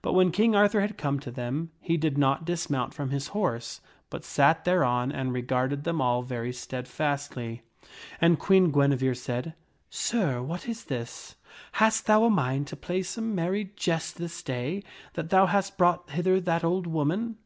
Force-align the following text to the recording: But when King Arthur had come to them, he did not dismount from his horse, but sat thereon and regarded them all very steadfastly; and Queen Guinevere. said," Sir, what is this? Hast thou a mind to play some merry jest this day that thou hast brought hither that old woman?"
But 0.00 0.14
when 0.14 0.32
King 0.32 0.56
Arthur 0.56 0.80
had 0.80 0.98
come 0.98 1.20
to 1.20 1.30
them, 1.30 1.70
he 1.80 1.96
did 1.96 2.18
not 2.18 2.44
dismount 2.44 2.94
from 2.94 3.10
his 3.10 3.28
horse, 3.28 3.80
but 4.10 4.24
sat 4.24 4.64
thereon 4.64 5.12
and 5.12 5.32
regarded 5.32 5.84
them 5.84 6.00
all 6.00 6.24
very 6.24 6.52
steadfastly; 6.52 7.62
and 8.20 8.40
Queen 8.40 8.72
Guinevere. 8.72 9.14
said," 9.14 9.54
Sir, 9.88 10.42
what 10.42 10.66
is 10.68 10.86
this? 10.86 11.36
Hast 11.74 12.06
thou 12.06 12.24
a 12.24 12.28
mind 12.30 12.66
to 12.66 12.76
play 12.76 13.04
some 13.04 13.36
merry 13.36 13.70
jest 13.76 14.16
this 14.18 14.42
day 14.42 14.82
that 15.12 15.30
thou 15.30 15.46
hast 15.46 15.78
brought 15.78 16.10
hither 16.10 16.40
that 16.40 16.64
old 16.64 16.88
woman?" 16.88 17.36